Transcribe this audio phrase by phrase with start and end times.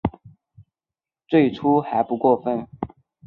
[1.27, 2.67] 最初还不过分